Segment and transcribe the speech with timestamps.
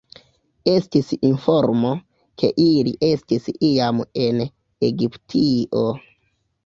[0.69, 1.91] Estis informo,
[2.43, 4.41] ke ili estis iam en
[4.89, 5.85] Egiptio.